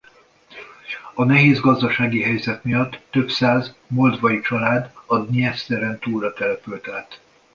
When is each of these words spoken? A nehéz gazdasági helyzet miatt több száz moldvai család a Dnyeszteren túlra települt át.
A 1.13 1.23
nehéz 1.23 1.59
gazdasági 1.59 2.21
helyzet 2.23 2.63
miatt 2.63 2.99
több 3.09 3.29
száz 3.29 3.75
moldvai 3.87 4.39
család 4.41 4.91
a 5.05 5.19
Dnyeszteren 5.25 5.99
túlra 5.99 6.33
települt 6.33 6.87
át. 6.87 7.19